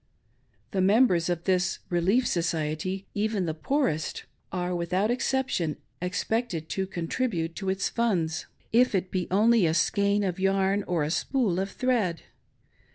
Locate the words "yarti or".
10.37-11.03